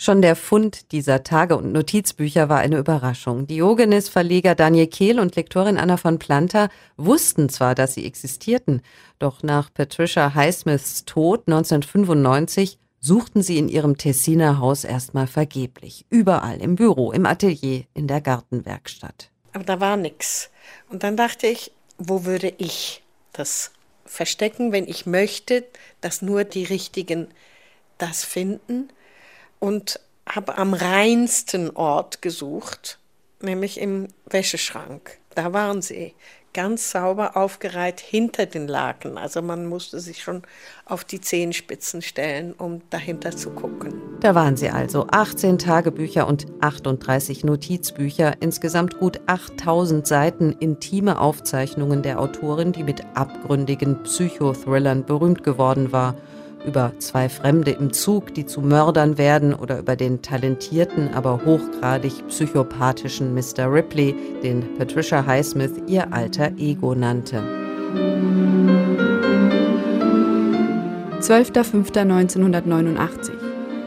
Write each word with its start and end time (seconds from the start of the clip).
Schon 0.00 0.22
der 0.22 0.36
Fund 0.36 0.92
dieser 0.92 1.24
Tage- 1.24 1.56
und 1.56 1.72
Notizbücher 1.72 2.48
war 2.48 2.60
eine 2.60 2.78
Überraschung. 2.78 3.48
Diogenes-Verleger 3.48 4.54
Daniel 4.54 4.86
Kehl 4.86 5.18
und 5.18 5.34
Lektorin 5.34 5.76
Anna 5.76 5.96
von 5.96 6.20
Planta 6.20 6.68
wussten 6.96 7.48
zwar, 7.48 7.74
dass 7.74 7.94
sie 7.94 8.06
existierten, 8.06 8.82
doch 9.18 9.42
nach 9.42 9.74
Patricia 9.74 10.36
Highsmiths 10.36 11.04
Tod 11.04 11.48
1995 11.48 12.78
suchten 13.00 13.42
sie 13.42 13.58
in 13.58 13.68
ihrem 13.68 13.98
Tessiner 13.98 14.60
Haus 14.60 14.84
erstmal 14.84 15.26
vergeblich. 15.26 16.06
Überall, 16.10 16.60
im 16.60 16.76
Büro, 16.76 17.10
im 17.10 17.26
Atelier, 17.26 17.82
in 17.92 18.06
der 18.06 18.20
Gartenwerkstatt. 18.20 19.32
Aber 19.52 19.64
da 19.64 19.80
war 19.80 19.96
nichts. 19.96 20.50
Und 20.90 21.02
dann 21.02 21.16
dachte 21.16 21.48
ich, 21.48 21.72
wo 21.98 22.24
würde 22.24 22.54
ich 22.58 23.02
das 23.32 23.72
verstecken, 24.04 24.70
wenn 24.70 24.86
ich 24.86 25.06
möchte, 25.06 25.64
dass 26.00 26.22
nur 26.22 26.44
die 26.44 26.64
Richtigen 26.64 27.26
das 27.98 28.24
finden? 28.24 28.90
Und 29.58 30.00
habe 30.28 30.58
am 30.58 30.74
reinsten 30.74 31.70
Ort 31.74 32.22
gesucht, 32.22 32.98
nämlich 33.40 33.80
im 33.80 34.08
Wäscheschrank. 34.26 35.18
Da 35.34 35.52
waren 35.52 35.82
sie 35.82 36.14
ganz 36.54 36.90
sauber 36.90 37.36
aufgereiht 37.36 38.00
hinter 38.00 38.46
den 38.46 38.66
Laken. 38.66 39.18
Also 39.18 39.42
man 39.42 39.66
musste 39.66 40.00
sich 40.00 40.22
schon 40.22 40.42
auf 40.86 41.04
die 41.04 41.20
Zehenspitzen 41.20 42.02
stellen, 42.02 42.52
um 42.52 42.80
dahinter 42.90 43.30
zu 43.30 43.50
gucken. 43.50 43.94
Da 44.20 44.34
waren 44.34 44.56
sie 44.56 44.70
also 44.70 45.06
18 45.08 45.58
Tagebücher 45.58 46.26
und 46.26 46.46
38 46.60 47.44
Notizbücher, 47.44 48.32
insgesamt 48.40 48.98
gut 48.98 49.20
8000 49.26 50.06
Seiten 50.06 50.52
intime 50.52 51.20
Aufzeichnungen 51.20 52.02
der 52.02 52.18
Autorin, 52.18 52.72
die 52.72 52.82
mit 52.82 53.04
abgründigen 53.14 54.02
Psychothrillern 54.02 55.04
berühmt 55.04 55.44
geworden 55.44 55.92
war 55.92 56.16
über 56.64 56.92
zwei 56.98 57.28
Fremde 57.28 57.72
im 57.72 57.92
Zug, 57.92 58.34
die 58.34 58.46
zu 58.46 58.60
Mördern 58.60 59.18
werden, 59.18 59.54
oder 59.54 59.78
über 59.78 59.96
den 59.96 60.22
talentierten, 60.22 61.12
aber 61.14 61.40
hochgradig 61.44 62.26
psychopathischen 62.28 63.34
Mr. 63.34 63.72
Ripley, 63.72 64.14
den 64.42 64.76
Patricia 64.76 65.24
Highsmith 65.24 65.72
ihr 65.86 66.12
alter 66.12 66.50
Ego 66.58 66.94
nannte. 66.94 67.42
12.05.1989 71.20 73.30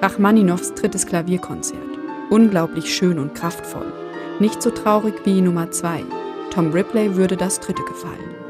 Rachmaninows 0.00 0.74
drittes 0.74 1.06
Klavierkonzert. 1.06 1.80
Unglaublich 2.30 2.94
schön 2.94 3.18
und 3.18 3.34
kraftvoll. 3.34 3.92
Nicht 4.38 4.62
so 4.62 4.70
traurig 4.70 5.14
wie 5.24 5.40
Nummer 5.40 5.70
2. 5.70 6.04
Tom 6.50 6.72
Ripley 6.72 7.16
würde 7.16 7.36
das 7.36 7.60
dritte 7.60 7.82
gefallen. 7.82 8.45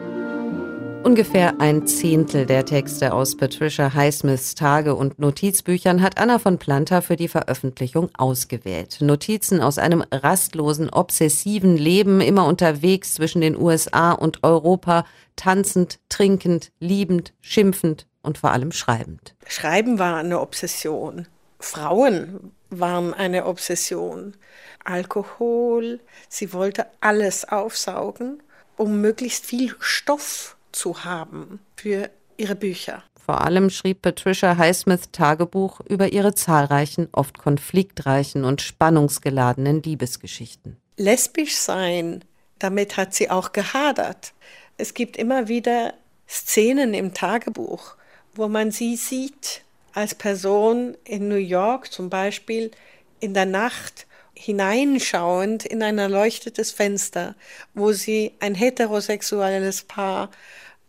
Ungefähr 1.07 1.61
ein 1.61 1.87
Zehntel 1.87 2.47
der 2.47 2.67
Texte 2.67 3.15
aus 3.15 3.37
Patricia 3.37 3.95
Highsmiths 3.95 4.57
Tage- 4.57 4.97
und 4.97 5.21
Notizbüchern 5.21 6.03
hat 6.03 6.19
Anna 6.19 6.41
von 6.41 6.59
Planta 6.59 7.01
für 7.01 7.15
die 7.15 7.29
Veröffentlichung 7.29 8.11
ausgewählt. 8.19 8.99
Notizen 9.01 9.61
aus 9.61 9.79
einem 9.79 10.03
rastlosen, 10.11 10.91
obsessiven 10.91 11.77
Leben, 11.77 12.21
immer 12.21 12.45
unterwegs 12.49 13.15
zwischen 13.15 13.41
den 13.41 13.57
USA 13.57 14.11
und 14.11 14.43
Europa, 14.43 15.07
tanzend, 15.37 16.01
trinkend, 16.09 16.73
liebend, 16.81 17.35
schimpfend 17.41 18.09
und 18.23 18.39
vor 18.39 18.51
allem 18.51 18.73
schreibend. 18.73 19.37
Schreiben 19.47 20.01
war 20.01 20.17
eine 20.17 20.41
Obsession. 20.41 21.29
Frauen 21.61 22.51
waren 22.71 23.15
eine 23.15 23.47
Obsession. 23.47 24.35
Alkohol, 24.83 26.01
sie 26.29 26.53
wollte 26.53 26.87
alles 27.01 27.49
aufsaugen, 27.49 28.43
um 28.77 29.01
möglichst 29.01 29.47
viel 29.47 29.73
Stoff 29.79 30.56
zu 30.77 31.05
haben 31.05 31.61
für 31.75 32.11
ihre 32.37 32.55
Bücher. 32.55 33.03
Vor 33.25 33.41
allem 33.41 33.71
schrieb 33.71 34.03
Patricia 34.03 34.57
Highsmith 34.57 35.11
Tagebuch 35.11 35.81
über 35.81 36.13
ihre 36.13 36.35
zahlreichen, 36.35 37.09
oft 37.11 37.39
konfliktreichen 37.39 38.45
und 38.45 38.63
spannungsgeladenen 38.63 39.83
Liebesgeschichten. 39.83 40.77
Lesbisch 40.97 41.57
sein, 41.57 42.25
damit 42.61 42.97
hat 42.97 43.15
sie 43.15 43.31
auch 43.31 43.53
gehadert. 43.53 44.33
Es 44.77 44.95
gibt 44.95 45.17
immer 45.17 45.49
wieder 45.49 45.95
Szenen 46.29 46.95
im 46.95 47.15
Tagebuch, 47.15 47.97
wo 48.35 48.47
man 48.47 48.71
sie 48.71 48.97
sieht 48.97 49.63
als 49.93 50.15
Person 50.15 50.97
in 51.05 51.29
New 51.29 51.35
York 51.35 51.91
zum 51.91 52.11
Beispiel 52.11 52.71
in 53.19 53.35
der 53.35 53.47
Nacht 53.47 54.07
hineinschauend 54.35 55.65
in 55.65 55.83
ein 55.83 55.99
erleuchtetes 55.99 56.71
Fenster, 56.71 57.35
wo 57.75 57.93
sie 57.93 58.33
ein 58.39 58.55
heterosexuelles 58.55 59.83
Paar 59.83 60.31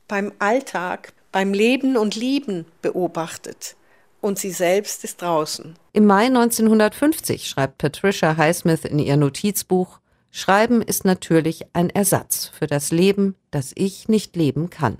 beim 0.07 0.31
Alltag, 0.39 1.13
beim 1.31 1.53
Leben 1.53 1.97
und 1.97 2.15
Lieben 2.15 2.65
beobachtet. 2.81 3.75
Und 4.21 4.39
sie 4.39 4.51
selbst 4.51 5.03
ist 5.03 5.21
draußen. 5.21 5.75
Im 5.93 6.05
Mai 6.05 6.25
1950 6.25 7.47
schreibt 7.47 7.77
Patricia 7.77 8.35
Highsmith 8.37 8.85
in 8.85 8.99
ihr 8.99 9.17
Notizbuch, 9.17 9.99
Schreiben 10.31 10.81
ist 10.81 11.05
natürlich 11.05 11.65
ein 11.73 11.89
Ersatz 11.89 12.51
für 12.53 12.67
das 12.67 12.91
Leben, 12.91 13.35
das 13.49 13.71
ich 13.75 14.07
nicht 14.07 14.35
leben 14.35 14.69
kann. 14.69 14.97